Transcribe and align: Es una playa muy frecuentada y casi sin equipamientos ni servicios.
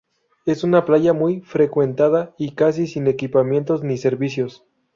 Es 0.47 0.63
una 0.63 0.83
playa 0.83 1.13
muy 1.13 1.41
frecuentada 1.41 2.33
y 2.39 2.55
casi 2.55 2.87
sin 2.87 3.05
equipamientos 3.05 3.83
ni 3.83 3.97
servicios. 3.99 4.65